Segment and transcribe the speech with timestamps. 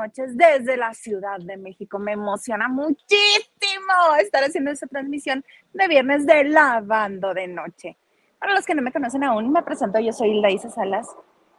[0.00, 1.98] noches desde la Ciudad de México.
[1.98, 7.96] Me emociona muchísimo estar haciendo esta transmisión de viernes de Lavando de Noche.
[8.38, 11.08] Para los que no me conocen aún, me presento, yo soy Hilda Isa Salas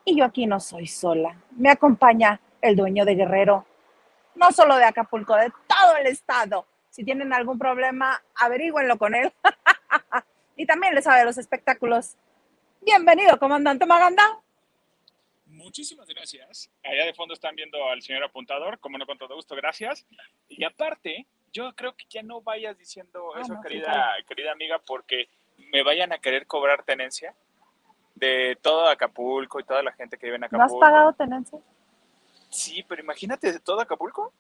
[0.06, 1.36] y yo aquí no soy sola.
[1.52, 3.66] Me acompaña el dueño de Guerrero,
[4.36, 6.66] no solo de Acapulco, de todo el estado.
[6.90, 9.32] Si tienen algún problema, averigüenlo con él.
[10.56, 12.16] y también le sabe los espectáculos.
[12.82, 14.41] Bienvenido, comandante Maganda.
[15.62, 16.70] Muchísimas gracias.
[16.84, 20.06] Allá de fondo están viendo al señor apuntador, como no con todo gusto, gracias.
[20.50, 24.26] Y aparte, yo creo que ya no vayas diciendo Ah, eso, no, sí, querida, claro.
[24.28, 25.30] querida amiga, porque
[25.72, 27.36] me vayan a querer cobrar tenencia
[28.16, 30.80] de todo Acapulco y toda la gente que vive en ¿No has Acapulco.
[30.80, 31.60] pagado tenencia?
[32.50, 34.34] Sí, pero imagínate de todo Acapulco.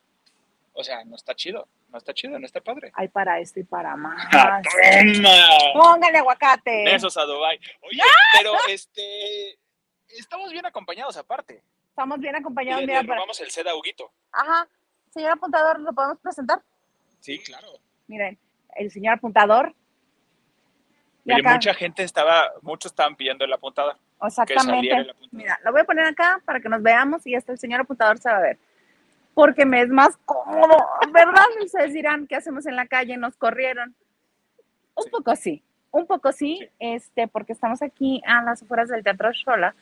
[0.74, 2.92] O sea, no está chido, no está chido, no está padre.
[2.96, 4.26] Hay para esto y para más.
[4.34, 5.74] ¡Ah, ¡Toma!
[5.74, 6.86] Póngale aguacate.
[6.86, 7.60] Besos a Dubai.
[7.82, 8.02] Oye,
[8.38, 9.60] pero este
[10.18, 11.64] estamos bien acompañados aparte.
[11.90, 12.82] Estamos bien acompañados.
[12.82, 14.12] Le, Mira, le para- robamos el seda a Huguito.
[14.32, 14.68] Ajá.
[15.10, 16.62] Señor apuntador, ¿lo podemos presentar?
[17.20, 17.68] Sí, claro.
[18.08, 18.38] Miren,
[18.76, 19.76] el señor apuntador.
[21.26, 23.96] Y Oye, mucha gente estaba, muchos estaban pidiendo el apuntador.
[24.24, 24.88] Exactamente.
[24.90, 25.28] el apuntador.
[25.32, 28.18] Mira, lo voy a poner acá para que nos veamos y hasta el señor apuntador
[28.18, 28.58] se va a ver.
[29.34, 30.78] Porque me es más cómodo,
[31.12, 31.46] ¿verdad?
[31.64, 33.18] Ustedes dirán, ¿qué hacemos en la calle?
[33.18, 33.96] Nos corrieron.
[34.96, 35.10] Un Sí.
[35.10, 36.70] poco sí, un poco sí, Sí.
[36.80, 39.74] este, porque estamos aquí a las afueras del Teatro Xola,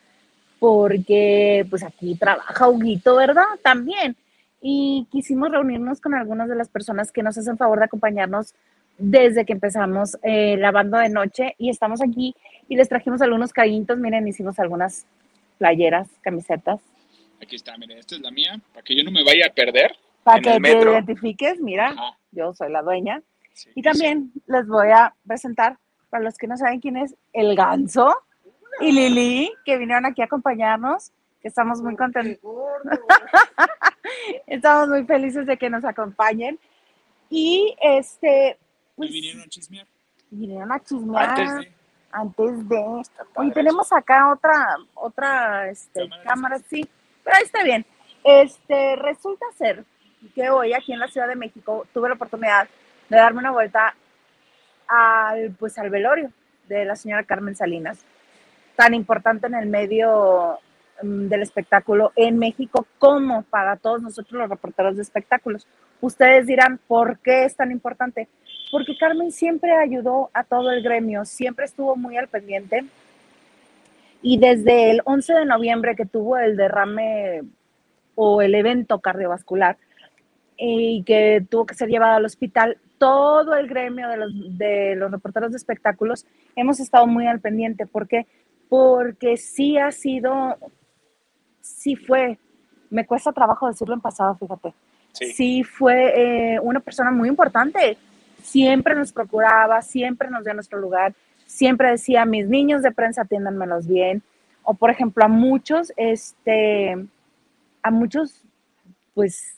[0.60, 3.46] porque pues aquí trabaja Huguito, ¿verdad?
[3.64, 4.16] También.
[4.62, 8.54] Y quisimos reunirnos con algunas de las personas que nos hacen favor de acompañarnos
[8.98, 12.36] desde que empezamos eh, lavando de noche y estamos aquí
[12.68, 15.06] y les trajimos algunos cariñitos, miren, hicimos algunas
[15.58, 16.82] playeras, camisetas,
[17.42, 19.96] Aquí está, miren, esta es la mía, para que yo no me vaya a perder.
[20.24, 23.22] para que te identifiques, mira, Ajá, yo soy la dueña.
[23.54, 25.78] sí, Y también les voy a presentar,
[26.10, 28.14] para los que no saben quién es, el ganso
[28.82, 32.40] y Lili, que vinieron aquí a acompañarnos, que estamos muy contentos.
[34.48, 36.60] estamos muy felices de que nos acompañen.
[37.30, 39.88] Y este, Y pues, vinieron a chismear.
[40.32, 41.72] vinieron a chismear Antes de.
[42.12, 43.02] antes de.
[43.36, 46.24] Hoy tenemos acá otra, otra este, Cámara.
[46.24, 46.90] cámara, sí,
[47.24, 47.86] pero ahí está bien.
[48.24, 49.86] Este, resulta ser
[50.36, 52.68] que hoy aquí en la Ciudad de México tuve la oportunidad
[53.10, 53.96] de darme una vuelta
[54.88, 56.32] al, pues, al velorio
[56.68, 58.04] de la señora Carmen Salinas,
[58.80, 60.58] tan importante en el medio
[61.04, 65.68] mm, del espectáculo en México como para todos nosotros los reporteros de espectáculos.
[66.00, 68.30] Ustedes dirán, ¿por qué es tan importante?
[68.72, 72.86] Porque Carmen siempre ayudó a todo el gremio, siempre estuvo muy al pendiente.
[74.22, 77.42] Y desde el 11 de noviembre que tuvo el derrame
[78.16, 79.76] o el evento cardiovascular
[80.56, 85.12] y que tuvo que ser llevado al hospital, todo el gremio de los, de los
[85.12, 86.26] reporteros de espectáculos
[86.56, 87.86] hemos estado muy al pendiente.
[87.86, 88.26] ¿Por qué?
[88.70, 90.58] Porque sí ha sido,
[91.60, 92.38] sí fue,
[92.90, 94.74] me cuesta trabajo decirlo en pasado, fíjate
[95.12, 95.26] Sí.
[95.34, 97.98] sí fue eh, una persona muy importante.
[98.44, 101.14] Siempre nos procuraba, siempre nos dio nuestro lugar,
[101.46, 104.22] siempre decía, mis niños de prensa atiéndanmelos bien.
[104.64, 106.96] O por ejemplo, a muchos, este,
[107.82, 108.44] a muchos,
[109.16, 109.58] pues,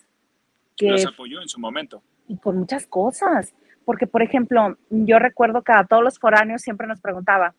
[0.77, 2.01] que Los apoyó en su momento.
[2.27, 3.53] y con muchas cosas.
[3.83, 7.53] Porque, por ejemplo, yo recuerdo que a todos los foráneos siempre nos preguntaba,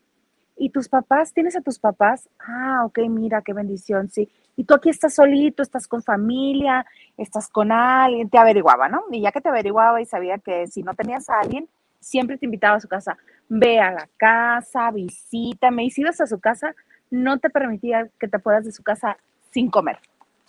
[0.57, 1.33] ¿y tus papás?
[1.33, 2.29] ¿Tienes a tus papás?
[2.39, 4.29] Ah, ok, mira, qué bendición, sí.
[4.57, 6.85] Y tú aquí estás solito, estás con familia,
[7.17, 9.05] estás con alguien, te averiguaba, ¿no?
[9.11, 11.69] Y ya que te averiguaba y sabía que si no tenías a alguien,
[12.01, 13.17] siempre te invitaba a su casa.
[13.49, 15.85] Ve a la casa, visítame.
[15.85, 16.75] Y si ibas a su casa,
[17.11, 19.17] no te permitía que te fueras de su casa
[19.51, 19.99] sin comer.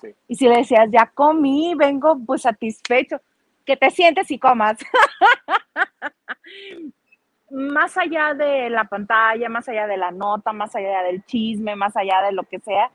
[0.01, 0.09] Sí.
[0.27, 3.21] Y si le decías, ya comí, vengo pues satisfecho,
[3.65, 4.77] que te sientes y comas.
[7.53, 11.95] más allá de la pantalla, más allá de la nota, más allá del chisme, más
[11.95, 12.89] allá de lo que sea,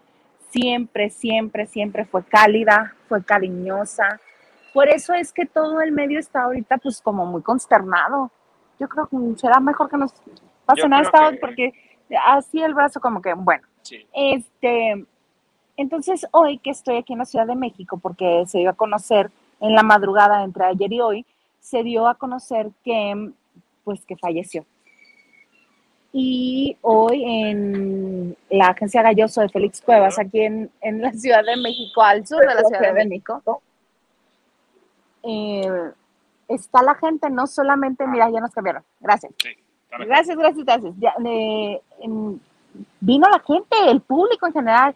[0.50, 4.20] siempre, siempre, siempre fue cálida, fue cariñosa.
[4.74, 8.30] Por eso es que todo el medio está ahorita pues como muy consternado.
[8.80, 10.12] Yo creo que será mejor que nos
[10.66, 11.72] pasen a creo esta que- porque
[12.26, 14.06] así el brazo como que, bueno, Sí.
[14.12, 15.04] este,
[15.76, 19.30] entonces hoy que estoy aquí en la Ciudad de México, porque se dio a conocer
[19.60, 21.26] en la madrugada entre ayer y hoy,
[21.60, 23.30] se dio a conocer que,
[23.88, 24.66] pues, que falleció.
[26.12, 31.56] Y hoy en la agencia Galloso de Félix Cuevas, aquí en, en la Ciudad de
[31.56, 33.62] México, al sur de la Ciudad de México,
[35.22, 35.90] eh,
[36.48, 39.32] está la gente, no solamente, mira, ya nos cambiaron, gracias.
[39.90, 40.94] Gracias, gracias, gracias.
[40.98, 41.80] Ya, eh,
[43.00, 44.94] vino la gente, el público en general.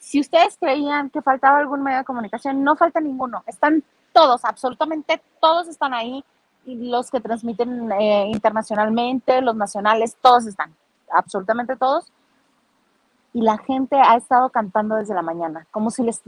[0.00, 3.44] Si ustedes creían que faltaba algún medio de comunicación, no falta ninguno.
[3.46, 6.24] Están todos, absolutamente todos están ahí.
[6.66, 10.74] Los que transmiten eh, internacionalmente, los nacionales, todos están,
[11.10, 12.10] absolutamente todos.
[13.32, 16.22] y la gente ha estado cantando desde la mañana, como si, les,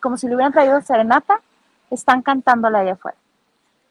[0.00, 1.40] como si le hubieran traído serenata,
[1.90, 3.18] están cantándola allá afuera.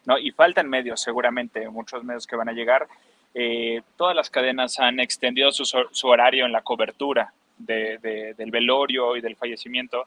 [0.06, 2.88] No, y faltan medios, seguramente, muchos medios que van a llegar.
[3.34, 8.52] Eh, todas las cadenas han extendido su, su horario en la cobertura de, de, del
[8.52, 10.06] velorio y del fallecimiento.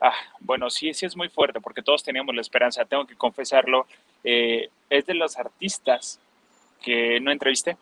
[0.00, 3.86] Ah, bueno, sí, sí es muy fuerte porque todos teníamos la esperanza, tengo que confesarlo.
[4.24, 6.20] Eh, es de los artistas
[6.82, 7.76] que no entrevisté.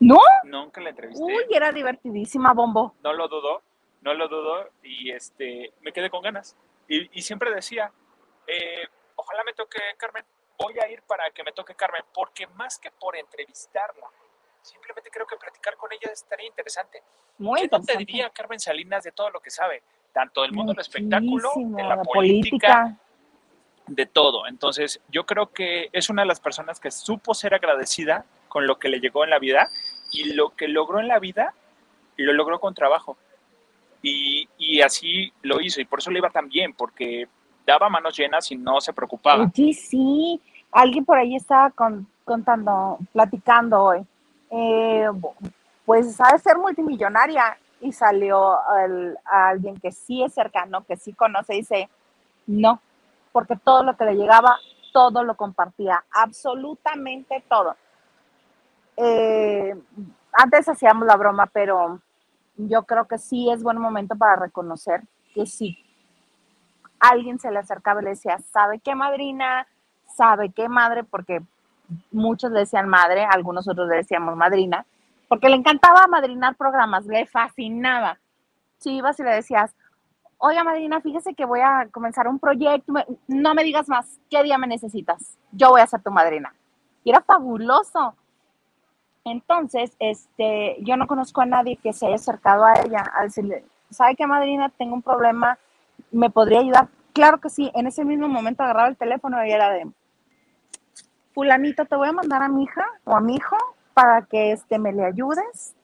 [0.00, 0.18] ¿No?
[0.44, 1.22] Nunca la entrevisté.
[1.22, 2.94] Uy, era divertidísima, Bombo.
[3.02, 3.62] No lo dudo,
[4.02, 6.56] no lo dudo y este, me quedé con ganas.
[6.88, 7.90] Y, y siempre decía,
[8.46, 8.86] eh,
[9.16, 10.24] ojalá me toque Carmen,
[10.58, 14.06] voy a ir para que me toque Carmen, porque más que por entrevistarla,
[14.62, 17.02] simplemente creo que platicar con ella estaría interesante.
[17.38, 17.92] Muy ¿Qué interesante.
[17.92, 19.82] no te diría Carmen Salinas de todo lo que sabe?
[20.12, 22.98] Tanto del mundo del espectáculo, de la la política,
[23.86, 24.46] de todo.
[24.46, 28.78] Entonces, yo creo que es una de las personas que supo ser agradecida con lo
[28.78, 29.68] que le llegó en la vida
[30.12, 31.54] y lo que logró en la vida
[32.16, 33.16] lo logró con trabajo.
[34.02, 37.28] Y, y así lo hizo y por eso le iba tan bien, porque
[37.66, 39.44] daba manos llenas y no se preocupaba.
[39.44, 40.40] Oye, sí,
[40.70, 44.06] alguien por ahí estaba con- contando, platicando hoy.
[44.50, 45.08] Eh,
[45.84, 51.12] pues ha de ser multimillonaria y salió el- alguien que sí es cercano, que sí
[51.12, 51.88] conoce y dice,
[52.46, 52.80] no,
[53.36, 54.56] porque todo lo que le llegaba,
[54.94, 57.76] todo lo compartía, absolutamente todo.
[58.96, 59.74] Eh,
[60.32, 62.00] antes hacíamos la broma, pero
[62.56, 65.02] yo creo que sí es buen momento para reconocer
[65.34, 65.76] que sí.
[66.98, 69.66] Alguien se le acercaba y le decía, ¿sabe qué madrina?
[70.16, 71.04] ¿Sabe qué madre?
[71.04, 71.42] Porque
[72.10, 74.86] muchos le decían madre, algunos otros le decíamos madrina,
[75.28, 78.18] porque le encantaba madrinar programas, le fascinaba.
[78.78, 79.74] Si ibas y le decías,
[80.38, 82.92] oiga madrina, fíjese que voy a comenzar un proyecto,
[83.26, 85.36] no me digas más, ¿qué día me necesitas?
[85.52, 86.54] Yo voy a ser tu madrina.
[87.04, 88.14] Y era fabuloso.
[89.24, 93.64] Entonces, este, yo no conozco a nadie que se haya acercado a ella a decirle,
[93.90, 94.68] ¿sabe qué madrina?
[94.70, 95.58] Tengo un problema,
[96.12, 96.88] ¿me podría ayudar?
[97.12, 99.86] Claro que sí, en ese mismo momento agarraba el teléfono y era de,
[101.34, 103.56] fulanito, te voy a mandar a mi hija o a mi hijo
[103.94, 105.74] para que este, me le ayudes.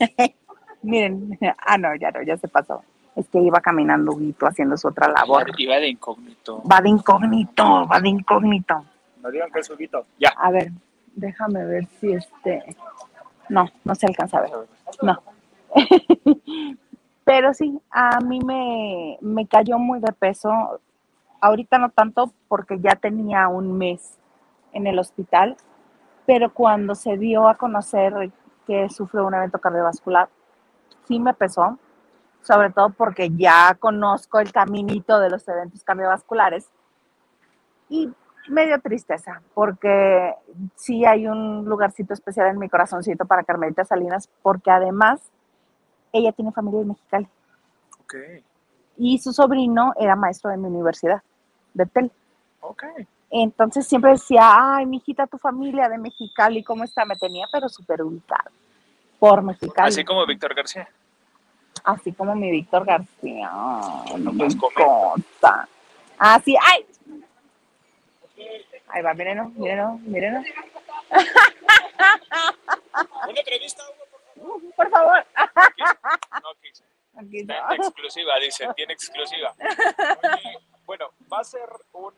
[0.82, 2.82] Miren, ah, no, ya no, ya se pasó.
[3.16, 5.50] Es que iba caminando Huguito haciendo su otra labor.
[5.56, 6.62] Iba de incógnito.
[6.70, 8.84] Va de incógnito, va de incógnito.
[9.22, 10.04] No digan que es Huguito.
[10.18, 10.30] Ya.
[10.36, 10.70] A ver,
[11.14, 12.76] déjame ver si este...
[13.48, 14.50] No, no se alcanza a ver.
[15.02, 15.22] No.
[17.24, 20.80] Pero sí, a mí me, me cayó muy de peso.
[21.40, 24.18] Ahorita no tanto porque ya tenía un mes
[24.72, 25.56] en el hospital,
[26.26, 28.30] pero cuando se dio a conocer
[28.66, 30.28] que sufrió un evento cardiovascular,
[31.08, 31.78] sí me pesó,
[32.46, 36.68] sobre todo porque ya conozco el caminito de los eventos cardiovasculares
[37.88, 38.08] y
[38.48, 40.32] me dio tristeza, porque
[40.76, 45.20] sí hay un lugarcito especial en mi corazoncito para Carmelita Salinas, porque además
[46.12, 47.28] ella tiene familia en Mexicali
[48.04, 48.14] Ok,
[48.96, 51.22] y su sobrino era maestro de mi universidad,
[51.74, 52.12] de TEL.
[52.60, 52.84] ok.
[53.28, 57.04] Entonces siempre decía, ay, mi hijita, tu familia de Mexicali, ¿cómo está?
[57.04, 58.50] Me tenía, pero súper ubicado
[59.18, 59.88] por Mexicali.
[59.88, 60.88] Así como Víctor García.
[61.86, 63.50] Así como mi Víctor García.
[64.06, 64.58] Qué comenta.
[64.74, 65.68] cosa.
[66.18, 66.84] Así, ay.
[68.88, 70.40] Ahí va, mírenlo, mírenlo, mírenlo.
[73.28, 73.82] Una entrevista,
[74.36, 75.24] Hugo, Por favor.
[75.34, 75.74] por favor.
[76.42, 76.84] No quise.
[77.18, 77.74] Aquí Está está.
[77.76, 79.54] en exclusiva, dice, tiene exclusiva.
[79.58, 82.12] Oye, bueno, va a ser un...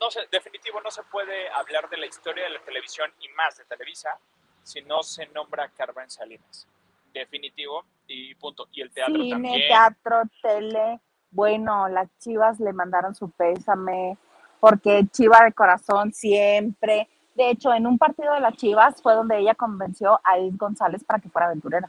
[0.00, 3.56] No sé, definitivo, no se puede hablar de la historia de la televisión y más
[3.58, 4.18] de Televisa
[4.64, 6.66] si no se nombra Carmen Salinas.
[7.12, 8.68] Definitivo y punto.
[8.72, 9.68] Y el teatro Cine, también.
[9.68, 11.00] teatro, tele.
[11.30, 14.18] Bueno, las chivas le mandaron su pésame,
[14.60, 17.08] porque chiva de corazón siempre.
[17.34, 21.02] De hecho, en un partido de las chivas fue donde ella convenció a Edith González
[21.04, 21.88] para que fuera aventurera.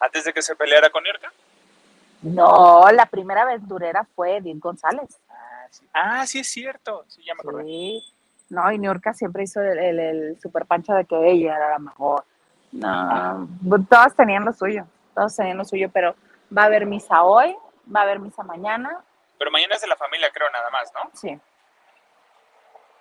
[0.00, 1.30] Antes de que se peleara con Irka.
[2.22, 5.20] No, la primera aventurera fue Edith González.
[5.28, 5.86] Ah, sí.
[5.92, 7.04] Ah, sí es cierto.
[7.08, 7.64] Sí, ya me acordé.
[7.64, 8.02] Sí.
[8.48, 11.78] No, y Niurka siempre hizo el, el, el super pancho de que ella era la
[11.78, 12.24] mejor.
[12.72, 16.14] No, pues, todas tenían lo suyo, todos tenían lo suyo, pero
[16.56, 17.54] va a haber misa hoy,
[17.94, 18.98] va a haber misa mañana,
[19.38, 21.10] Pero mañana es de la familia, creo, nada más, ¿no?
[21.14, 21.38] sí.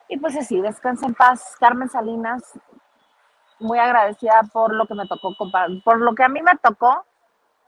[0.09, 2.43] Y pues así, descansa en paz, Carmen Salinas,
[3.59, 5.33] muy agradecida por lo que me tocó,
[5.85, 7.05] por lo que a mí me tocó,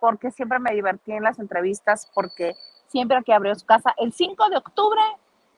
[0.01, 2.53] porque siempre me divertí en las entrevistas, porque
[2.87, 5.01] siempre que abrió su casa, el 5 de octubre,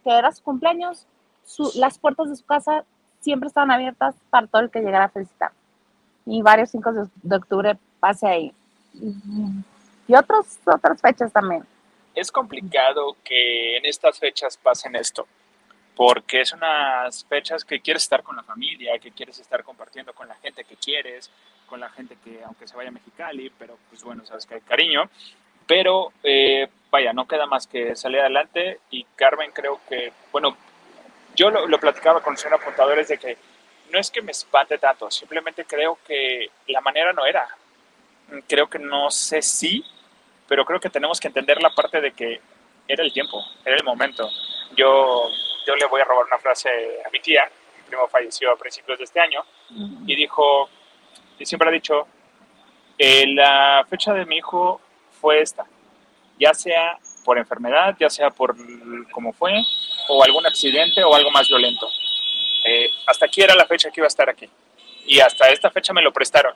[0.04, 1.08] que era su cumpleaños,
[1.44, 2.86] su- las puertas de su casa
[3.22, 5.52] siempre estaban abiertas para todo el que llegara a felicitar.
[6.26, 6.92] Y varios 5
[7.22, 8.54] de, octubre pase ahí.
[10.08, 11.64] Y, otros, otras fechas también.
[12.14, 15.28] Es complicado que en estas fechas pasen esto,
[15.96, 20.28] porque es unas fechas que quieres estar con la familia, que quieres estar compartiendo con
[20.28, 21.30] la gente que quieres,
[21.68, 24.62] con la gente que, aunque se vaya a Mexicali, pero pues bueno, sabes que hay
[24.62, 25.10] cariño.
[25.68, 30.56] Pero eh, vaya, no queda más que salir adelante y Carmen creo que, bueno,
[31.36, 33.38] yo lo, lo platicaba con los apuntadores de que
[33.92, 37.48] no es que me espante tanto, simplemente creo que la manera no era.
[38.48, 39.84] Creo que no sé si,
[40.48, 42.42] pero creo que tenemos que entender la parte de que
[42.88, 44.30] era el tiempo, era el momento.
[44.76, 45.30] Yo,
[45.66, 46.70] yo le voy a robar una frase
[47.06, 49.44] a mi tía, mi primo falleció a principios de este año,
[50.08, 50.70] y dijo,
[51.38, 52.08] y siempre ha dicho,
[52.98, 54.82] eh, la fecha de mi hijo
[55.20, 55.66] fue esta,
[56.40, 58.56] ya sea por enfermedad, ya sea por
[59.12, 59.54] cómo fue,
[60.08, 61.88] o algún accidente o algo más violento.
[62.68, 64.50] Eh, hasta aquí era la fecha que iba a estar aquí.
[65.06, 66.56] Y hasta esta fecha me lo prestaron.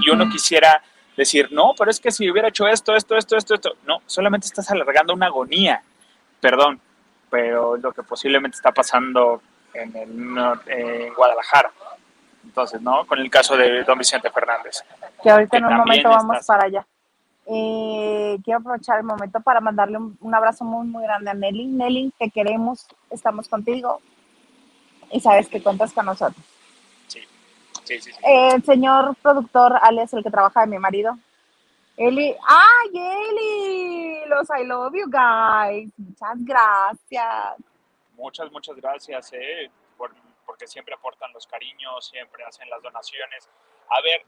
[0.00, 0.82] Y uno quisiera
[1.14, 3.72] decir, no, pero es que si hubiera hecho esto, esto, esto, esto, esto.
[3.86, 5.82] No, solamente estás alargando una agonía.
[6.40, 6.80] Perdón,
[7.28, 9.42] pero lo que posiblemente está pasando
[9.74, 10.10] en, el,
[10.66, 11.70] en Guadalajara.
[12.44, 13.04] Entonces, ¿no?
[13.06, 14.82] Con el caso de don Vicente Fernández.
[15.22, 16.86] Que ahorita en un momento vamos para allá.
[17.46, 21.66] Eh, quiero aprovechar el momento para mandarle un, un, abrazo muy, muy grande a Nelly.
[21.66, 24.00] Nelly, te queremos, estamos contigo
[25.12, 26.44] y sabes que cuentas con nosotros.
[27.06, 27.20] Sí,
[27.84, 28.12] sí, sí.
[28.12, 28.20] sí.
[28.24, 31.16] Eh, el señor productor, alias el que trabaja de mi marido.
[31.96, 34.24] Eli, ¡ay, Eli!
[34.26, 35.92] Los I love you guys.
[35.98, 37.56] Muchas gracias.
[38.14, 40.14] Muchas, muchas gracias, eh, por,
[40.46, 43.48] porque siempre aportan los cariños, siempre hacen las donaciones.
[43.90, 44.24] A ver,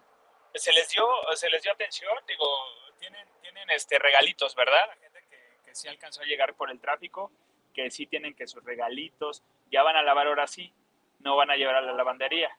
[0.55, 2.47] se les dio, se les dio atención, digo,
[2.99, 4.89] tienen, tienen este regalitos, ¿verdad?
[4.89, 7.31] La gente que, que sí alcanzó a llegar por el tráfico,
[7.73, 10.73] que sí tienen que sus regalitos, ya van a lavar ahora sí,
[11.21, 12.51] no van a llevar a la lavandería.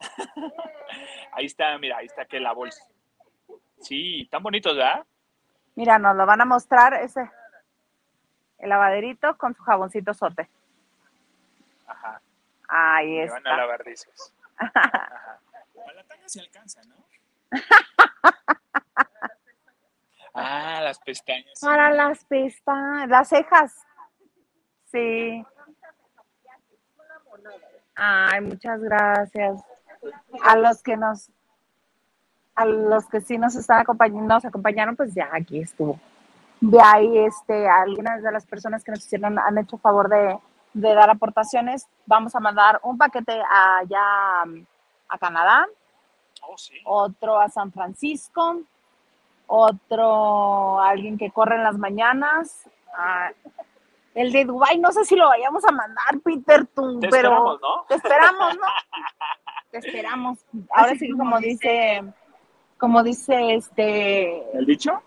[1.32, 2.86] ahí está, mira, ahí está que la bolsa.
[3.80, 5.04] Sí, tan bonitos, ¿verdad?
[5.74, 7.30] Mira, nos lo van a mostrar ese,
[8.58, 10.48] el lavaderito con su jaboncito sote.
[11.86, 12.20] Ajá.
[12.68, 13.34] Ahí está.
[13.34, 14.34] van a lavar, dices.
[14.56, 15.40] Ajá.
[15.88, 16.96] A la tanga se alcanza, ¿no?
[20.34, 21.58] Ah, las pestañas.
[21.58, 21.66] sí.
[21.66, 23.86] Para las pestañas, las cejas.
[24.84, 25.44] Sí.
[28.00, 29.60] Ay, muchas gracias.
[30.44, 31.30] A los que nos,
[32.54, 35.98] a los que sí nos están acompañando, nos acompañaron, pues ya aquí estuvo.
[36.60, 40.38] De ahí, este, algunas de las personas que nos hicieron, han hecho favor de,
[40.74, 41.86] de dar aportaciones.
[42.06, 44.64] Vamos a mandar un paquete allá um,
[45.08, 45.66] a Canadá,
[46.42, 46.74] Oh, sí.
[46.84, 48.60] otro a San Francisco,
[49.48, 52.64] otro a alguien que corre en las mañanas.
[52.96, 53.30] ah,
[54.20, 57.60] el de Dubai no sé si lo vayamos a mandar, Peter, tú, Te pero esperamos,
[57.60, 57.84] ¿no?
[57.88, 58.66] te esperamos, ¿no?
[59.70, 60.38] Te esperamos.
[60.74, 62.02] Ahora sí, como dice,
[62.78, 65.02] como dice este, ¿El dicho?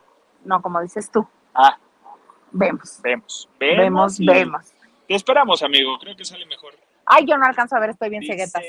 [0.45, 1.77] no, como dices tú, Ah,
[2.51, 3.49] vemos, vemos.
[3.59, 4.71] vemos, y vemos.
[5.07, 5.97] Te esperamos, amigo.
[5.99, 6.75] Creo que sale mejor.
[7.05, 8.63] Ay, yo no alcanzo a ver, estoy bien Dice, ceguetas.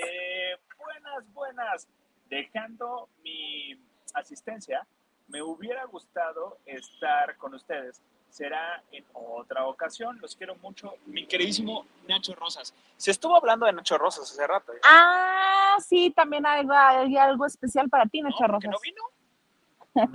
[0.78, 1.88] buenas, buenas.
[2.30, 3.78] Dejando mi
[4.14, 4.86] asistencia,
[5.28, 8.00] me hubiera gustado estar con ustedes.
[8.32, 10.18] Será en otra ocasión.
[10.22, 10.94] Los quiero mucho.
[11.04, 12.72] Mi queridísimo Nacho Rosas.
[12.96, 14.72] Se estuvo hablando de Nacho Rosas hace rato.
[14.72, 14.80] ¿eh?
[14.84, 18.30] Ah, sí, también hay, hay algo especial para ti, ¿No?
[18.30, 18.70] Nacho ¿Por qué Rosas.
[18.70, 19.02] no vino?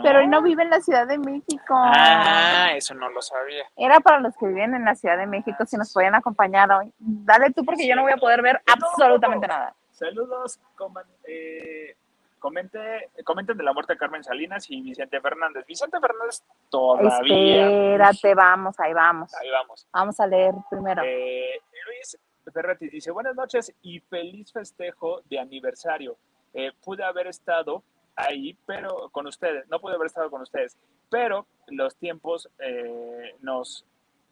[0.01, 1.75] Pero él no vive en la Ciudad de México.
[1.75, 3.65] Ah, eso no lo sabía.
[3.75, 6.91] Era para los que viven en la Ciudad de México, si nos podían acompañar hoy.
[6.97, 9.75] Dale tú porque yo no voy a poder ver absolutamente nada.
[9.91, 11.95] Saludos, coman- eh,
[12.39, 15.65] comente, comenten de la muerte de Carmen Salinas y Vicente Fernández.
[15.65, 17.91] Vicente Fernández todavía.
[17.91, 19.33] Espérate, vamos, ahí vamos.
[19.35, 19.87] Ahí vamos.
[19.91, 21.01] Vamos a leer primero.
[21.05, 22.17] Eh, Luis
[22.53, 26.17] Ferretti dice, buenas noches y feliz festejo de aniversario.
[26.53, 27.83] Eh, pude haber estado
[28.15, 30.77] ahí, pero con ustedes, no pude haber estado con ustedes,
[31.09, 33.85] pero los tiempos eh, nos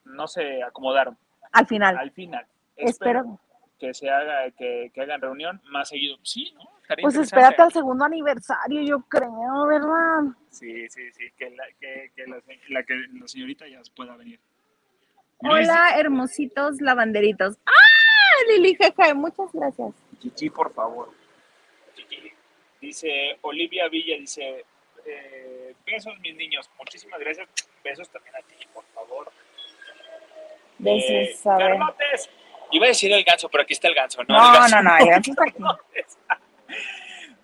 [0.05, 1.17] no se acomodaron
[1.51, 1.97] Al final.
[1.97, 2.45] al final.
[2.75, 3.39] Espero.
[3.79, 6.17] que se haga, que, que hagan reunión más seguido.
[6.23, 6.74] Sí, ¿no?
[6.85, 10.21] Estaría Pues espérate al segundo aniversario, yo creo, ¿verdad?
[10.51, 12.37] Sí, sí, sí, que la, que, que la,
[12.69, 14.39] la- que la señorita ya pueda venir.
[15.41, 17.57] Luis, Hola, hermositos lavanderitos.
[17.65, 17.71] ¡Ah!
[18.49, 19.93] Lili Jeje, muchas gracias.
[20.21, 21.11] Gigi, por favor.
[21.95, 22.31] Gigi.
[22.79, 24.63] Dice Olivia Villa, dice,
[25.05, 27.47] eh, besos mis niños, muchísimas gracias.
[27.83, 29.31] Besos también a ti, por favor.
[30.77, 32.29] Besos, Eh.
[32.71, 34.35] Iba a decir el ganso, pero aquí está el ganso, ¿no?
[34.37, 34.75] No, el ganso.
[34.77, 35.63] no, no, el ganso está aquí.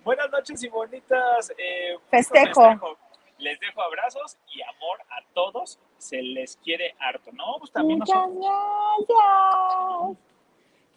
[0.03, 1.51] Buenas noches y bonitas.
[1.57, 2.97] eh, Festejo.
[3.37, 5.79] Les dejo abrazos y amor a todos.
[5.97, 7.57] Se les quiere harto, ¿no?
[7.59, 9.07] Pues también Muchas nosotros.
[9.07, 10.27] gracias.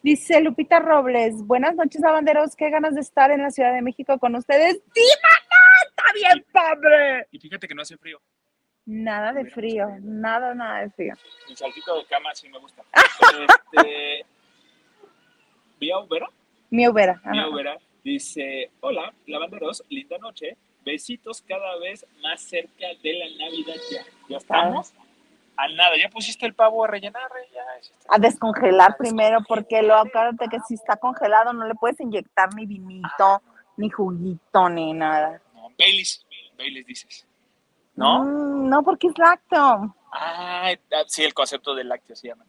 [0.03, 2.55] Dice Lupita Robles, buenas noches, lavanderos.
[2.55, 4.73] Qué ganas de estar en la Ciudad de México con ustedes.
[4.93, 5.87] ¡Dímana!
[5.87, 7.27] ¡Está bien, padre!
[7.31, 8.21] Y fíjate que no hace frío.
[8.85, 11.15] Nada de frío, nada, nada de frío.
[11.49, 12.83] Mi saltito de cama sí me gusta.
[13.73, 14.23] este,
[15.79, 16.27] Vía Ubera,
[16.69, 17.19] Mi Ubera.
[17.23, 17.47] Ajá.
[17.49, 20.55] Ubera, Dice, hola, lavanderos, linda noche.
[20.85, 24.05] Besitos cada vez más cerca de la Navidad ya.
[24.29, 24.93] ¿Ya estamos?
[25.57, 27.63] A nada, ya pusiste el pavo a rellenar, eh, ya.
[28.09, 32.67] A descongelar primero, porque lo acuérdate que si está congelado no le puedes inyectar ni
[32.67, 33.41] vinito,
[33.75, 35.41] ni juguito, ni nada.
[35.55, 36.23] No, Baileys,
[36.59, 37.25] Baileys dices.
[37.95, 38.23] ¿No?
[38.23, 39.95] Mm, no, porque es lácteo.
[40.11, 40.75] Ah,
[41.07, 42.45] sí, el concepto del lácteo se llama.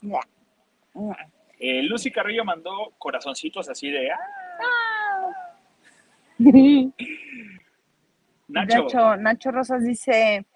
[1.59, 4.11] Eh, Lucy Carrillo mandó corazoncitos así de.
[4.11, 4.19] ¡Ah!
[8.49, 10.47] Nacho, Nacho, Nacho Rosas dice,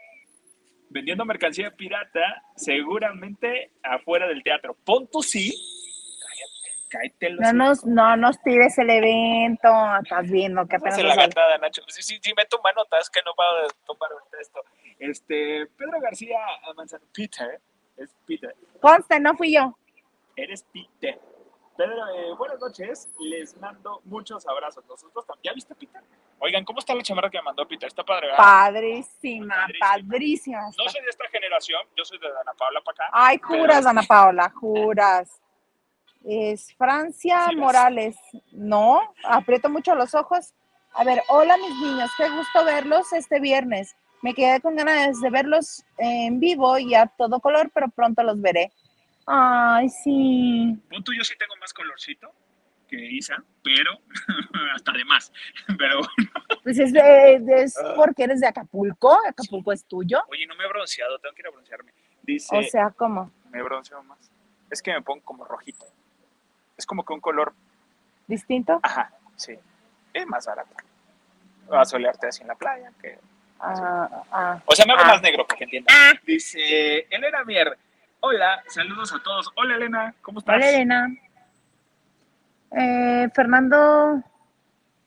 [0.90, 4.76] vendiendo mercancía pirata, seguramente afuera del teatro.
[4.84, 5.54] Ponto sí.
[6.90, 7.30] Cállate, cállate.
[7.30, 9.68] los no nos, no nos tires el evento,
[10.02, 11.82] estás viendo que apenas la gatada, Nacho.
[11.88, 14.60] Sí, sí, sí, me toma notas, que no puedo tomar ahorita esto.
[14.98, 16.38] Este, Pedro García
[16.76, 17.60] Manzano, Peter,
[17.96, 18.54] es Peter.
[18.80, 19.76] Conste, no fui yo.
[20.36, 21.18] Eres Peter.
[21.80, 24.84] Pedro, eh, buenas noches, les mando muchos abrazos.
[24.86, 25.44] Nosotros también.
[25.44, 26.02] ¿Ya viste Peter?
[26.38, 27.86] Oigan, ¿cómo está la chamarra que me mandó Peter?
[27.86, 28.36] Está padre, ¿verdad?
[28.36, 29.88] Padrísima, Padrísima.
[29.88, 30.60] padrísima.
[30.76, 33.10] No soy de esta generación, yo soy de Dana Paula para acá.
[33.14, 35.40] Ay, juras, Ana Paola, juras.
[36.22, 37.56] Es Francia Sí.
[37.56, 38.16] Morales.
[38.52, 40.52] No, aprieto mucho los ojos.
[40.92, 43.96] A ver, hola mis niños, qué gusto verlos este viernes.
[44.20, 48.38] Me quedé con ganas de verlos en vivo y a todo color, pero pronto los
[48.38, 48.70] veré.
[49.32, 50.76] Ay, sí.
[50.90, 52.32] Pon tú, yo sí tengo más colorcito
[52.88, 53.92] que Isa, pero
[54.74, 55.32] hasta de más.
[55.78, 56.00] Pero,
[56.64, 59.16] Pues es, de- es porque eres de Acapulco.
[59.28, 60.18] Acapulco es tuyo.
[60.28, 61.92] oye, no me he bronceado, tengo que ir a broncearme.
[62.22, 63.30] Dice, O sea, ¿cómo?
[63.50, 64.18] me bronceo más.
[64.70, 65.86] Es que me pongo como rojito.
[66.76, 67.52] Es como que un color,
[68.26, 68.80] ¿Distinto?
[68.82, 69.54] ajá, sí.
[70.12, 70.74] Es más barato.
[71.70, 72.90] A solearte así en la playa.
[73.00, 73.18] Que...
[73.60, 74.62] Ah, ah.
[74.66, 75.08] O sea, me hago Ah.
[75.08, 75.94] más negro para que entiendan.
[76.26, 77.78] Dice Elena Mier.
[78.20, 79.50] Hola, saludos a todos.
[79.56, 80.56] Hola Elena, ¿cómo estás?
[80.56, 81.08] Hola, Elena.
[82.76, 84.22] Eh, Fernando,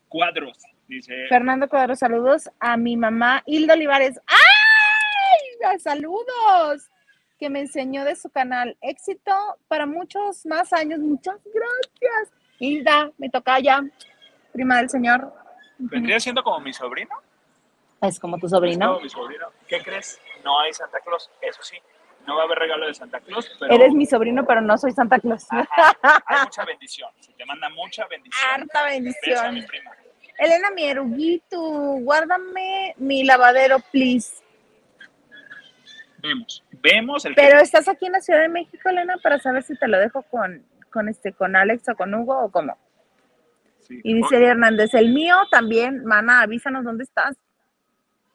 [0.09, 0.57] Cuadros.
[0.87, 4.19] Dice, Fernando Cuadro, saludos a mi mamá Hilda Olivares.
[4.27, 5.79] ¡Ay!
[5.79, 6.89] ¡Saludos!
[7.39, 8.77] Que me enseñó de su canal.
[8.81, 9.31] Éxito
[9.67, 10.99] para muchos más años.
[10.99, 12.33] Muchas gracias.
[12.59, 13.81] Hilda, me toca ya.
[14.51, 15.33] Prima del señor.
[15.77, 17.15] ¿vendría siendo como mi sobrino?
[18.01, 18.87] Es como tu Es sobrino.
[18.93, 19.47] como mi sobrino.
[19.67, 20.19] ¿Qué crees?
[20.43, 21.77] No hay Santa Claus, eso sí.
[22.27, 24.91] No va a haber regalo de Santa Claus, pero Eres mi sobrino, pero no soy
[24.91, 25.45] Santa Claus.
[25.51, 27.09] hay mucha bendición.
[27.19, 28.49] Se te manda mucha bendición.
[28.53, 29.65] Harta Beso a mi bendición.
[29.67, 29.91] prima.
[30.37, 34.41] Elena, mi eruguito, guárdame mi lavadero, please.
[36.17, 36.63] Vemos.
[36.71, 39.87] Vemos el Pero estás aquí en la Ciudad de México, Elena, para saber si te
[39.87, 42.77] lo dejo con, con este, con Alex o con Hugo o cómo.
[43.81, 43.99] Sí.
[44.03, 47.35] Y dice Hernández, el mío también, mana, avísanos dónde estás.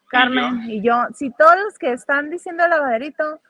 [0.08, 3.40] Carmen y yo, si todos los que están diciendo el lavaderito,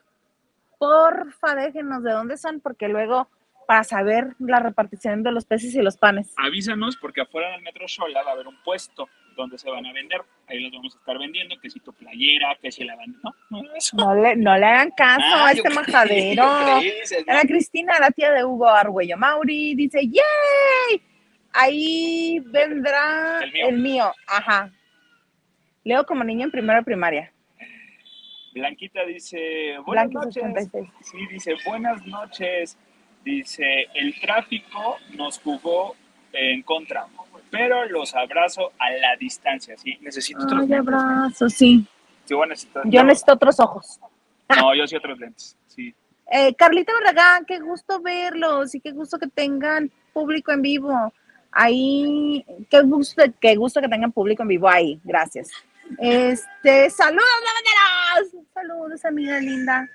[0.79, 3.29] porfa déjenos de dónde son, porque luego
[3.67, 6.33] para saber la repartición de los peces y los panes.
[6.37, 9.93] Avísanos porque afuera del Metro Xola va a haber un puesto donde se van a
[9.93, 10.21] vender.
[10.47, 13.15] Ahí los vamos a estar vendiendo, que si tu playera, que si la van...
[13.21, 13.61] No,
[13.93, 16.43] no, le, no le hagan caso Ah, a este majadero.
[17.27, 21.01] Ana Cristina, la tía de Hugo Argüello Mauri, dice, ¡yay!
[21.53, 23.67] Ahí vendrá El mío.
[23.69, 24.11] el mío.
[24.27, 24.71] Ajá.
[25.83, 27.31] Leo como niño en primera primaria.
[28.53, 30.37] Blanquita dice, buenas noches.
[30.43, 30.89] 86.
[31.01, 32.77] Sí, dice, buenas noches.
[33.23, 35.95] Dice, el tráfico nos jugó
[36.33, 37.07] en contra,
[37.51, 39.77] pero los abrazo a la distancia.
[39.77, 40.93] Sí, necesito otros Ay, lentes.
[40.93, 41.85] abrazo, sí.
[42.25, 43.99] Sí, necesitar- Yo necesito otros ojos.
[44.55, 45.57] No, yo sí otros lentes.
[45.67, 45.93] Sí.
[46.31, 51.13] Eh, Carlita Barragán, qué gusto verlos y qué gusto que tengan público en vivo.
[51.51, 54.99] Ahí, qué gusto, qué gusto que tengan público en vivo ahí.
[55.03, 55.49] Gracias.
[55.97, 58.45] Este, saludos, lavanderos.
[58.53, 59.87] Saludos, amiga linda.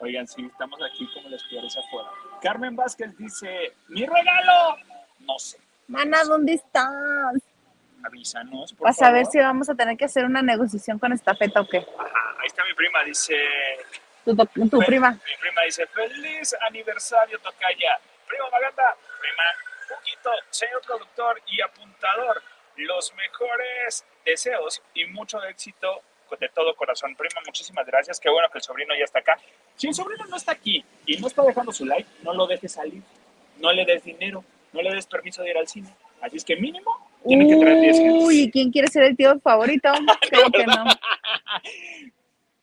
[0.00, 2.08] Oigan, sí, estamos aquí como los peores afuera.
[2.42, 4.76] Carmen Vázquez dice, mi regalo.
[5.20, 6.90] No sé, Mana, ¿dónde estás?
[8.04, 9.32] avísanos, por Para saber favor.
[9.32, 11.78] si vamos a tener que hacer una negociación con esta feta o qué.
[11.78, 13.36] Ajá, ahí está mi prima, dice,
[14.24, 15.12] Tu, tu- tu Fe- prima.
[15.12, 17.96] Mi prima dice, feliz aniversario, Tocaya.
[18.26, 19.42] Prima Maganda, prima
[19.88, 22.42] Poquito, señor productor y apuntador,
[22.76, 26.02] los mejores deseos y mucho éxito
[26.38, 27.14] de todo corazón.
[27.16, 28.18] Prima, muchísimas gracias.
[28.18, 29.36] Qué bueno que el sobrino ya está acá.
[29.76, 32.72] Si el sobrino no está aquí y no está dejando su like, no lo dejes
[32.72, 33.02] salir.
[33.58, 35.94] No le des dinero, no le des permiso de ir al cine.
[36.20, 36.90] Así es que mínimo
[37.26, 38.24] tiene que traer 10 gentes.
[38.24, 39.90] Uy, ¿quién quiere ser el tío favorito?
[40.30, 40.84] Creo que no.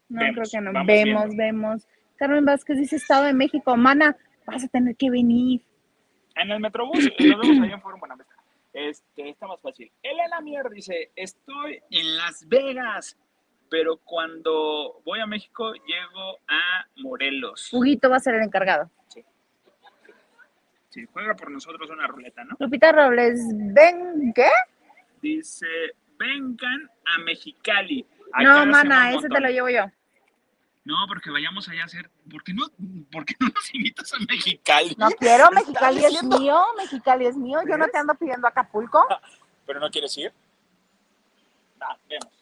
[0.10, 0.86] No, Vemos, creo que no.
[0.86, 1.88] Vemos, vemos.
[2.16, 3.78] Carmen Vázquez dice Estado de México.
[3.78, 4.18] Mana,
[4.48, 5.62] vas a tener que venir.
[6.36, 8.29] En el Metrobús, nos vemos allá en Forum Buenavista.
[8.74, 9.92] Este, está más fácil.
[10.02, 13.18] Elena Mier dice, estoy en Las Vegas,
[13.70, 17.74] pero cuando voy a México llego a Morelos.
[17.74, 18.90] Huguito va a ser el encargado.
[20.90, 22.56] Sí, juega por nosotros una ruleta, ¿no?
[22.60, 24.50] Lupita Robles, ¿ven qué?
[25.22, 25.68] Dice,
[26.18, 28.08] vengan a Mexicali.
[28.42, 29.86] no, mana, ese te lo llevo yo.
[30.86, 32.10] No, porque vayamos allá a hacer.
[32.32, 32.66] ¿Por qué no,
[33.12, 34.96] por qué no nos invitas a Mexicali?
[34.98, 37.60] No quiero, Mexicali es mío, Mexicali es mío.
[37.68, 39.06] Yo no te ando pidiendo Acapulco.
[39.66, 40.34] ¿Pero no quieres ir?
[41.80, 42.40] Ah, vemos.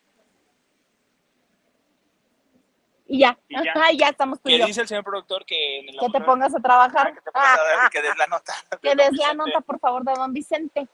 [3.10, 5.46] Y ya, y ya, ya estamos tú ¿Qué dice el señor productor?
[5.46, 7.08] Que, en el que te pongas a trabajar.
[7.08, 8.54] Ah, que, te pongas a que des la nota.
[8.82, 10.88] Que des la nota, por favor, de don Vicente.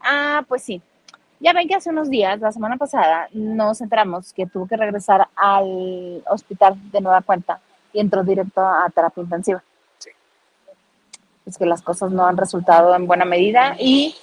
[0.00, 0.82] Ah, pues sí.
[1.42, 5.26] Ya ven que hace unos días, la semana pasada, nos enteramos que tuvo que regresar
[5.34, 7.60] al hospital de nueva cuenta
[7.94, 9.62] y entró directo a terapia intensiva.
[9.96, 10.10] Sí.
[11.46, 14.14] Es que las cosas no han resultado en buena medida y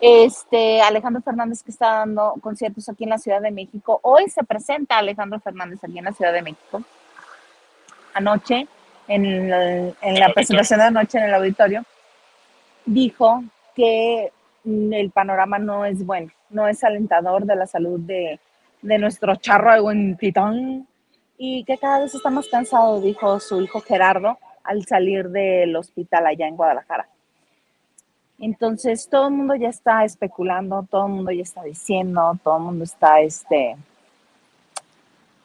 [0.00, 3.98] este Alejandro Fernández que está dando conciertos aquí en la Ciudad de México.
[4.04, 6.82] Hoy se presenta Alejandro Fernández aquí en la Ciudad de México.
[8.14, 8.68] Anoche,
[9.08, 11.84] en, en la presentación de anoche en el auditorio,
[12.86, 13.42] dijo
[13.74, 14.32] que
[14.64, 18.38] el panorama no es bueno no es alentador de la salud de,
[18.82, 20.86] nuestro charro en titán
[21.36, 26.26] y que cada vez está más cansado, dijo su hijo Gerardo al salir del hospital
[26.26, 27.08] allá en Guadalajara.
[28.38, 32.62] Entonces todo el mundo ya está especulando, todo el mundo ya está diciendo, todo el
[32.62, 33.76] mundo está este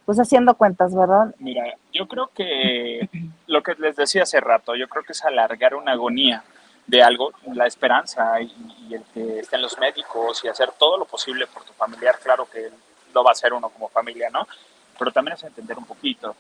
[0.06, 1.34] pues haciendo cuentas, ¿verdad?
[1.40, 3.10] Mira, yo creo que
[3.48, 6.44] lo que les decía hace rato, yo creo que es alargar una agonía
[6.88, 11.48] de algo, la esperanza y, el que estén los médicos y hacer todo lo posible
[11.48, 12.70] por tu familiar, claro que
[13.14, 14.48] lo va a hacer uno como familia, ¿no?
[14.98, 16.36] Pero también es entender un poquito.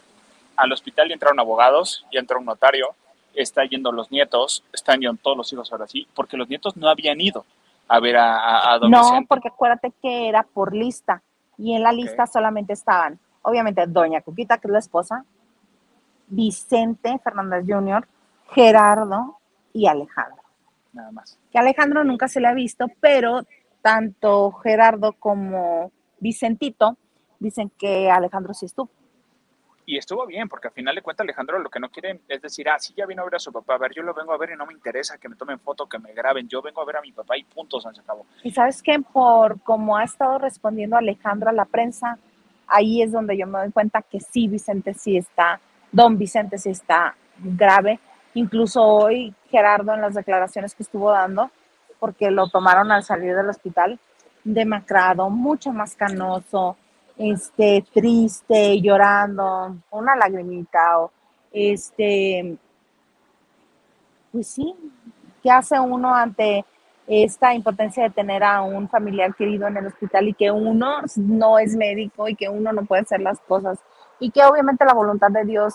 [0.55, 2.89] Al hospital ya entraron abogados, ya entró un notario,
[3.34, 6.88] está yendo los nietos, están yendo todos los hijos ahora sí, porque los nietos no
[6.88, 7.45] habían ido
[7.88, 11.21] a ver a, a, No, porque acuérdate que era por lista
[11.58, 15.25] y en la lista solamente estaban, obviamente, Doña Cuquita, que es la esposa,
[16.27, 18.08] Vicente Fernández Jr.,
[18.51, 19.39] Gerardo,
[19.75, 20.41] y Alejandro.
[20.93, 21.38] Nada más.
[21.51, 23.41] Que Alejandro nunca se le ha visto, pero
[23.81, 26.97] tanto Gerardo como Vicentito
[27.39, 28.89] dicen que Alejandro sí estuvo.
[29.85, 32.67] Y estuvo bien, porque al final de cuentas Alejandro lo que no quiere es decir,
[32.69, 34.38] ah, sí, ya vino a ver a su papá, a ver, yo lo vengo a
[34.38, 36.85] ver y no me interesa que me tomen foto, que me graben, yo vengo a
[36.85, 38.25] ver a mi papá y punto, se acabó.
[38.41, 42.17] Y sabes que por como ha estado respondiendo Alejandro a la prensa,
[42.65, 45.59] ahí es donde yo me doy cuenta que sí, Vicente sí está,
[45.91, 47.99] don Vicente sí está grave,
[48.36, 51.50] Incluso hoy Gerardo en las declaraciones que estuvo dando,
[52.00, 53.98] porque lo tomaron al salir del hospital,
[54.43, 56.76] demacrado, mucho más canoso,
[57.17, 61.12] este, triste, llorando, una lagrimita, o
[61.54, 62.58] este,
[64.34, 64.76] pues sí,
[65.41, 66.65] ¿qué hace uno ante
[67.08, 71.58] esta impotencia de tener a un familiar querido en el hospital y que uno no
[71.58, 73.80] es médico y que uno no puede hacer las cosas
[74.19, 75.74] y que obviamente la voluntad de Dios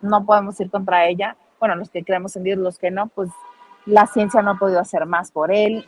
[0.00, 1.36] no podemos ir contra ella?
[1.64, 3.30] Bueno, los que creemos en Dios, los que no, pues
[3.86, 5.86] la ciencia no ha podido hacer más por él.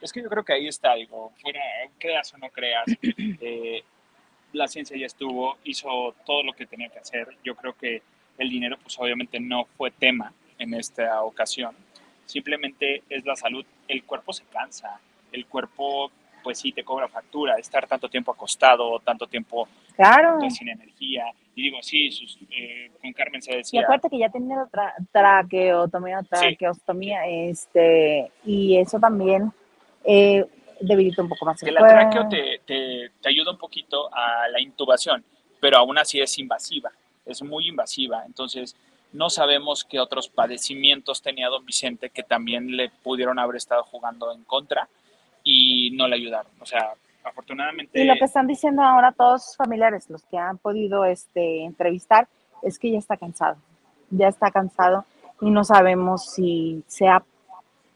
[0.00, 1.32] Es que yo creo que ahí está algo,
[1.98, 3.82] creas o no creas, eh,
[4.52, 7.26] la ciencia ya estuvo, hizo todo lo que tenía que hacer.
[7.42, 8.02] Yo creo que
[8.38, 11.74] el dinero, pues obviamente no fue tema en esta ocasión.
[12.26, 13.66] Simplemente es la salud.
[13.88, 15.00] El cuerpo se cansa,
[15.32, 16.12] el cuerpo,
[16.44, 17.58] pues sí, te cobra factura.
[17.58, 20.38] Estar tanto tiempo acostado, tanto tiempo claro.
[20.50, 22.08] sin energía, y digo, sí,
[22.50, 23.80] eh, con Carmen se decía.
[23.80, 29.52] Y aparte que ya tenía tra traqueotomía, traqueostomía, este, y eso también
[30.04, 30.46] eh,
[30.80, 34.48] debilita un poco más el Que la traqueo te, te, te, ayuda un poquito a
[34.48, 35.24] la intubación,
[35.60, 36.90] pero aún así es invasiva,
[37.26, 38.24] es muy invasiva.
[38.24, 38.74] Entonces,
[39.12, 44.32] no sabemos qué otros padecimientos tenía don Vicente que también le pudieron haber estado jugando
[44.32, 44.88] en contra
[45.44, 46.52] y no le ayudaron.
[46.60, 48.00] O sea, afortunadamente.
[48.00, 52.28] Y lo que están diciendo ahora todos sus familiares, los que han podido este, entrevistar,
[52.62, 53.56] es que ya está cansado,
[54.10, 55.04] ya está cansado
[55.40, 57.24] y no sabemos si sea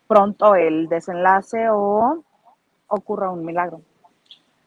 [0.09, 2.23] pronto el desenlace o
[2.89, 3.81] ocurra un milagro.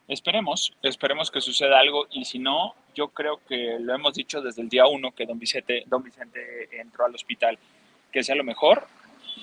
[0.07, 4.61] Esperemos, esperemos que suceda algo y si no, yo creo que lo hemos dicho desde
[4.61, 7.59] el día uno que don Vicente, don Vicente entró al hospital,
[8.11, 8.87] que sea lo mejor,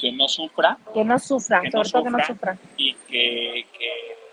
[0.00, 0.76] que no sufra.
[0.92, 2.58] Que no sufra, sobre todo que no sufra.
[2.76, 4.25] Y que que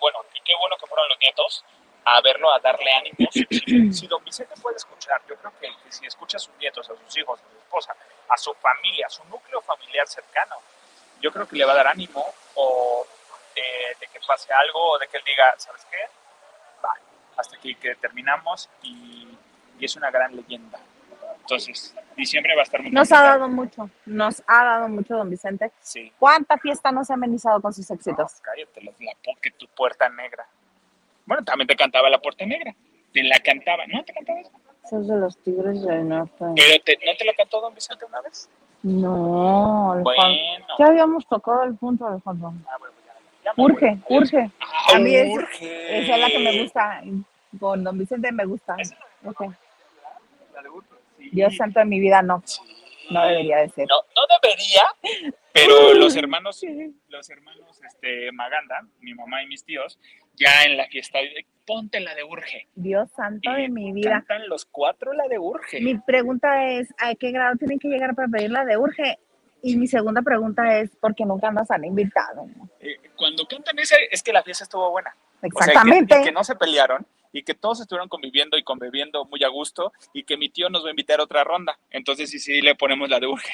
[0.00, 1.64] bueno, y qué bueno que fueron los nietos
[2.04, 3.34] a verlo, a darle ánimos.
[3.94, 7.16] Si, don Vicente puede escuchar, yo creo que, si escucha a sus nietos, a sus
[7.16, 7.96] hijos, a su esposa,
[8.28, 10.56] a su familia, a su núcleo familiar cercano,
[11.20, 13.06] yo creo que le va a dar ánimo o
[13.54, 16.08] de, que pase algo o de que él diga, ¿sabes qué?
[16.84, 16.94] Va,
[17.36, 19.38] hasta aquí que terminamos y,
[19.78, 20.78] y es una gran leyenda.
[21.40, 25.30] Entonces, diciembre va a estar muy Nos ha dado mucho, nos ha dado mucho, don
[25.30, 25.70] Vicente.
[25.80, 26.12] Sí.
[26.18, 28.40] ¿Cuánta fiesta no se ha amenizado con sus éxitos?
[28.42, 28.92] cállate, la,
[29.40, 30.46] que tu puerta negra.
[31.26, 32.74] Bueno, también te cantaba la puerta negra.
[33.12, 34.50] Te la cantaba, ¿no te cantaba eso?
[34.88, 36.34] Sos de los Tigres del Norte.
[36.56, 38.48] Pero te, ¿no te la cantó don Vicente una vez?
[38.82, 40.14] No, Alejandro.
[40.22, 40.66] Bueno.
[40.78, 42.52] Ya habíamos tocado el punto, Alejandro.
[42.68, 44.18] Ah, bueno, ya, ya me Urge, voy.
[44.18, 44.50] urge.
[44.60, 46.00] Ah, A mí es- urge.
[46.02, 47.02] Esa es la que me gusta.
[47.58, 48.76] Con Don Vicente me gusta.
[49.24, 49.40] Ok.
[50.54, 51.23] La de urge, sí.
[51.34, 52.42] Dios santo de mi vida, no.
[53.10, 53.86] No debería de ser.
[53.88, 56.62] No, no debería, pero los hermanos,
[57.08, 59.98] los hermanos este, Maganda, mi mamá y mis tíos,
[60.36, 61.18] ya en la fiesta,
[61.66, 62.68] ponte la de Urge.
[62.74, 64.10] Dios santo de mi vida.
[64.26, 65.80] Cantan los cuatro la de Urge.
[65.80, 69.18] Mi pregunta es, ¿a qué grado tienen que llegar para pedir la de urge?
[69.62, 72.46] Y mi segunda pregunta es, ¿por qué nunca nos han invitado?
[72.80, 75.14] Eh, cuando cantan ese, es que la fiesta estuvo buena.
[75.14, 76.22] O sea, y que- Exactamente.
[76.22, 80.22] que, no se pelearon y que todos estuvieron conviviendo y conviviendo muy a gusto y
[80.22, 81.76] que mi tío nos va a invitar a otra ronda.
[81.90, 83.52] Entonces sí, sí, le ponemos la de Urge.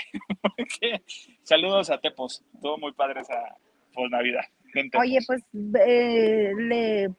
[1.43, 2.43] Saludos a Tepos.
[2.55, 3.35] Estuvo muy padre esa
[3.95, 4.43] post Navidad.
[5.01, 5.43] Oye, pues
[5.87, 7.11] eh, le-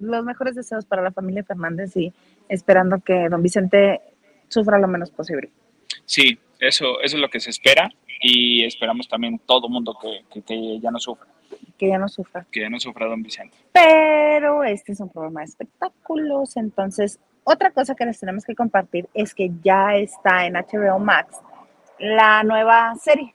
[0.00, 2.12] los mejores deseos para la familia Fernández y
[2.48, 4.00] esperando que don Vicente
[4.48, 5.50] sufra lo menos posible.
[6.04, 10.42] Sí, eso, eso es lo que se espera y esperamos también todo mundo que, que-
[10.42, 11.28] que ya no sufra,
[11.78, 12.44] Que ya no sufra.
[12.50, 13.56] que ya no sufra don Vicente.
[13.72, 19.08] Pero este es un programa de espectáculos, entonces otra cosa que les tenemos que compartir
[19.14, 21.38] es que ya está en HBO Max
[21.98, 23.34] la nueva serie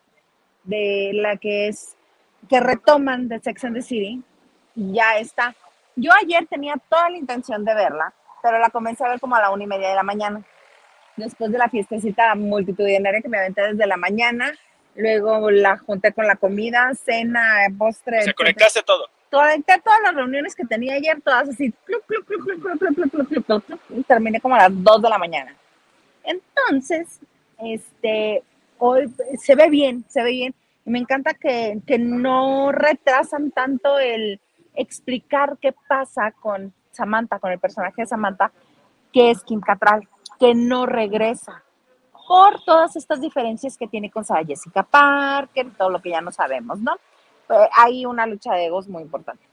[0.63, 1.95] de la que es
[2.49, 4.21] que retoman de Sex and the City.
[4.75, 5.55] Ya está.
[5.95, 9.41] Yo ayer tenía toda la intención de verla, pero la comencé a ver como a
[9.41, 10.43] la una y media de la mañana.
[11.15, 14.51] Después de la fiestecita multitudinaria que me aventé desde la mañana,
[14.95, 18.23] luego la junté con la comida, cena, postre.
[18.23, 19.07] Se conectaste todo.
[19.31, 21.73] Conecté todas las reuniones que tenía ayer, todas así,
[24.07, 25.55] terminé como a las 2 de la mañana.
[26.23, 27.19] Entonces,
[27.57, 28.43] este,
[28.77, 30.55] hoy se ve bien, se ve bien.
[30.85, 34.39] Y me encanta que, que no retrasan tanto el
[34.75, 38.51] explicar qué pasa con Samantha, con el personaje de Samantha,
[39.11, 40.07] que es Kim Catral,
[40.39, 41.63] que no regresa
[42.27, 46.31] por todas estas diferencias que tiene con Sarah Jessica Parker, todo lo que ya no
[46.31, 46.93] sabemos, ¿no?
[47.49, 49.43] eh, hay una lucha de egos muy importante.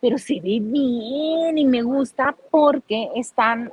[0.00, 3.72] Pero se ve bien y me gusta porque están,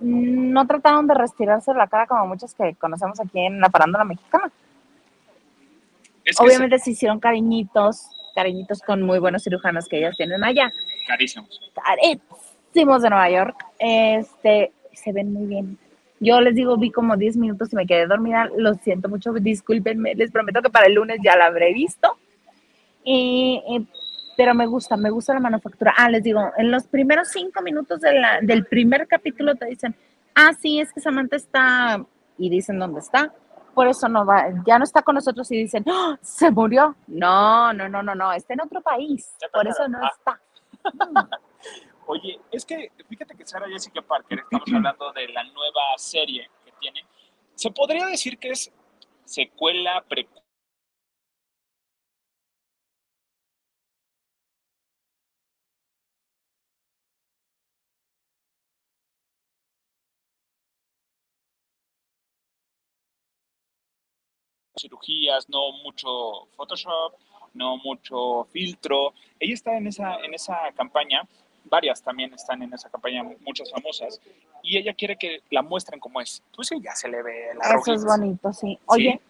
[0.00, 4.04] mm, no trataron de retirarse la cara como muchos que conocemos aquí en la farándula
[4.04, 4.50] mexicana.
[6.24, 10.70] Es que Obviamente se hicieron cariñitos, cariñitos con muy buenos cirujanos que ellas tienen allá,
[11.06, 11.60] carísimos.
[11.74, 15.78] carísimos de Nueva York, este, se ven muy bien.
[16.20, 20.14] Yo les digo, vi como 10 minutos y me quedé dormida, lo siento mucho, discúlpenme,
[20.14, 22.18] les prometo que para el lunes ya la habré visto.
[23.04, 23.84] Eh, eh,
[24.36, 25.94] pero me gusta, me gusta la manufactura.
[25.96, 29.94] Ah, les digo, en los primeros cinco minutos de la- del primer capítulo te dicen,
[30.34, 32.04] ah, sí, es que Samantha está,
[32.38, 33.32] y dicen dónde está,
[33.74, 36.18] por eso no va, ya no está con nosotros y dicen, ¡Ah!
[36.20, 36.94] se murió.
[37.06, 40.10] No, no, no, no, no, está en otro país, por eso no Ah.
[40.14, 40.40] está.
[42.12, 46.72] Oye, es que fíjate que Sarah Jessica Parker, estamos hablando de la nueva serie que
[46.80, 47.04] tiene.
[47.54, 48.72] Se podría decir que es
[49.24, 50.40] secuela, precuela.
[64.76, 67.14] cirugías, no mucho Photoshop,
[67.54, 69.12] no mucho filtro.
[69.38, 71.28] Ella está en esa, en esa campaña,
[71.70, 74.20] varias también están en esa campaña, muchas famosas,
[74.62, 76.42] y ella quiere que la muestren como es.
[76.54, 78.78] Pues sí, ya se le ve la Eso es bonito, sí.
[78.86, 79.20] Oye,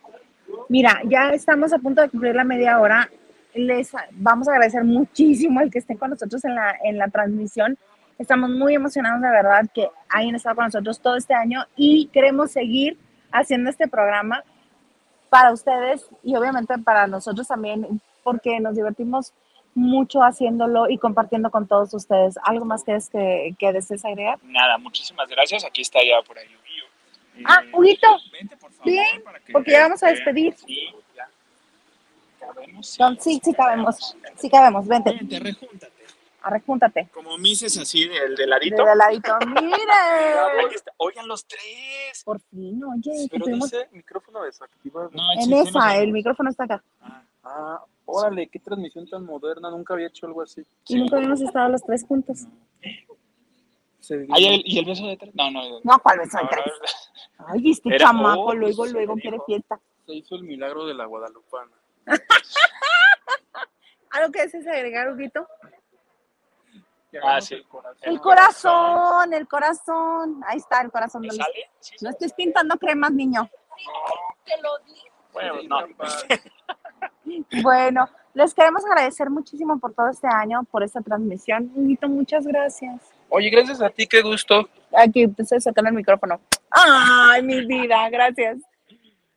[0.68, 3.08] mira, ya estamos a punto de cumplir la media hora.
[3.54, 7.76] Les vamos a agradecer muchísimo el que estén con nosotros en la, en la transmisión.
[8.18, 12.50] Estamos muy emocionados de verdad que hayan estado con nosotros todo este año y queremos
[12.50, 12.98] seguir
[13.32, 14.42] haciendo este programa
[15.28, 19.32] para ustedes y obviamente para nosotros también, porque nos divertimos
[19.74, 22.36] mucho haciéndolo y compartiendo con todos ustedes.
[22.42, 24.38] ¿Algo más que, es que, que desees agregar?
[24.42, 25.64] Nada, muchísimas gracias.
[25.64, 26.84] Aquí está ya por ahí Huguillo.
[27.46, 28.06] Ah, Eh, Huguito.
[28.32, 30.54] Vente, por favor, Bien, para que porque ya vamos a despedir.
[30.56, 31.28] Sí, ya.
[32.38, 32.98] Cabemos, sí.
[32.98, 34.16] Don, sí, sí cabemos.
[34.36, 34.86] Sí cabemos.
[34.86, 35.92] Vente, Vente, rejúntate.
[36.42, 37.08] arrejúntate.
[37.14, 38.84] Como Mises así, el de ladito.
[38.84, 39.38] De ladito.
[39.62, 40.74] Mire.
[40.98, 42.22] Oigan los tres.
[42.24, 45.10] Por fin, oye, Pero tuvimos- dice micrófono desactivado.
[45.12, 46.82] No, en esa, el micrófono está acá.
[47.02, 49.70] Ah, Ah, órale, qué transmisión tan moderna.
[49.70, 50.62] Nunca había hecho algo así.
[50.88, 52.46] Y nunca habíamos estado los tres juntos.
[54.00, 55.34] Se vio- ¿Hay el- ¿Y el beso de tres?
[55.34, 55.60] No, no.
[55.84, 56.64] No, ¿cuál beso de no, tres?
[57.38, 57.46] no.
[57.48, 59.78] Ay, este Era- chamaco, oh, luego, luego quiere fiesta.
[60.06, 61.70] Se hizo el milagro de la Guadalupana.
[64.10, 65.46] ¿Algo que desees agregar, Huguito?
[67.22, 67.54] Ah, sí.
[67.54, 67.98] el corazón.
[68.02, 70.40] El corazón, el corazón.
[70.46, 71.22] Ahí está el corazón.
[71.22, 71.70] ¿Me No, sale?
[71.80, 73.48] Sí, no estés pintando cremas, niño.
[75.32, 75.76] Bueno, Sí, no.
[75.78, 75.94] Bueno,
[78.34, 81.70] les queremos agradecer muchísimo por todo este año, por esta transmisión.
[81.74, 83.12] Huguito, muchas gracias.
[83.28, 84.68] Oye, gracias a ti, qué gusto.
[84.96, 86.40] Aquí te estoy sacando el micrófono.
[86.70, 88.58] Ay, mi vida, gracias.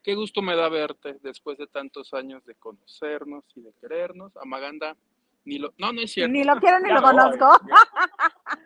[0.01, 4.35] Qué gusto me da verte después de tantos años de conocernos y de querernos.
[4.37, 4.97] A Maganda,
[5.45, 5.73] ni lo...
[5.77, 6.31] No, no es cierto.
[6.31, 7.47] Ni lo quiero ni Ya lo no, conozco.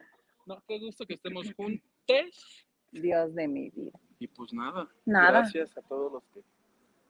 [0.48, 1.84] No, qué gusto que estemos juntos.
[2.90, 4.00] Dios de mi vida.
[4.18, 4.88] Y pues nada.
[5.06, 5.42] Nada.
[5.42, 6.40] Gracias a todos los que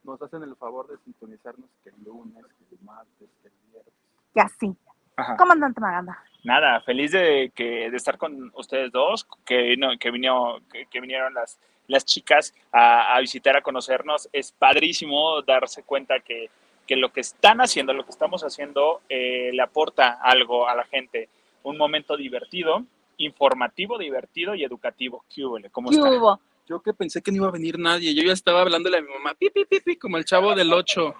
[0.08, 3.94] nos hacen el favor de sintonizarnos que el lunes, que el martes, que el viernes.
[4.34, 4.76] Que así.
[5.16, 5.36] Ajá.
[5.36, 6.22] Comandante Maganda.
[6.44, 11.00] Nada, feliz de, que, de estar con ustedes dos, que, vino, que, vino, que, que
[11.00, 14.28] vinieron las, las chicas a, a visitar, a conocernos.
[14.32, 16.50] Es padrísimo darse cuenta que,
[16.86, 20.84] que lo que están haciendo, lo que estamos haciendo, eh, le aporta algo a la
[20.84, 21.28] gente.
[21.64, 22.84] Un momento divertido,
[23.16, 25.24] informativo, divertido y educativo.
[25.28, 25.58] ¿Qué hubo?
[25.72, 26.10] ¿Cómo ¿Qué está?
[26.10, 26.40] hubo?
[26.68, 28.14] Yo que pensé que no iba a venir nadie.
[28.14, 30.72] Yo ya estaba hablándole a mi mamá, pi, pi, pi, pi, como el chavo del
[30.72, 31.14] 8.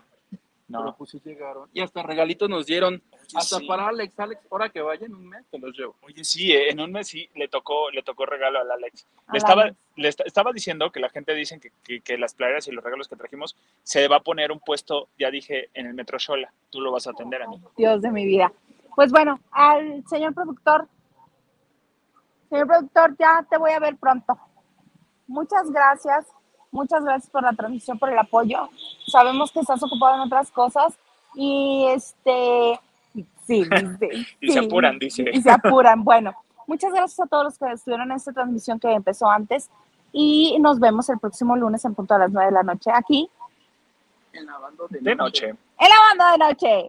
[0.71, 0.95] Pero No.
[0.97, 1.71] pues sí llegaron.
[1.73, 3.03] Y hasta regalitos nos dieron.
[3.35, 3.67] Hasta sí.
[3.67, 5.97] para Alex, Alex, ahora que vayan un mes, te los llevo.
[6.03, 9.07] Oye, sí, eh, en un mes sí le tocó, le tocó regalo al Alex.
[9.27, 9.77] Al Le estaba, Alex.
[9.97, 12.85] le esta- estaba diciendo que la gente dice que, que- que las playeras y los
[12.85, 16.53] regalos que trajimos se va a poner un puesto, ya dije, en el Metro Shola.
[16.71, 17.59] Tú lo vas a atender a mí.
[17.79, 18.53] Dios de mi vida.
[18.95, 20.87] Pues bueno, al señor productor.
[22.51, 24.39] Señor productor, ya te voy a ver pronto.
[25.29, 26.27] Muchas gracias.
[26.71, 28.69] Muchas gracias por la transmisión, por el apoyo.
[29.07, 30.95] Sabemos que estás ocupado en otras cosas.
[31.35, 32.81] Y este.
[33.47, 34.27] Sí, dice.
[34.41, 35.25] Y se sí, apuran, dice.
[35.33, 36.03] Y se apuran.
[36.05, 36.35] Bueno,
[36.67, 39.71] muchas gracias a todos los que estuvieron en esta transmisión que empezó antes.
[40.13, 43.29] Y nos vemos el próximo lunes en punto a las 9 de la noche aquí
[44.33, 45.49] En la banda de, De noche.
[45.49, 45.57] en
[45.89, 46.89] la banda de noche.